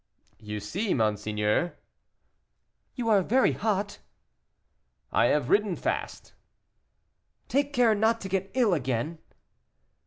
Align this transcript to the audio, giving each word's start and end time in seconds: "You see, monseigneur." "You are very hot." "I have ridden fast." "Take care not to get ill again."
"You 0.39 0.59
see, 0.59 0.95
monseigneur." 0.95 1.77
"You 2.95 3.07
are 3.09 3.21
very 3.21 3.51
hot." 3.51 3.99
"I 5.11 5.25
have 5.27 5.51
ridden 5.51 5.75
fast." 5.75 6.33
"Take 7.47 7.71
care 7.71 7.93
not 7.93 8.19
to 8.21 8.27
get 8.29 8.49
ill 8.55 8.73
again." 8.73 9.19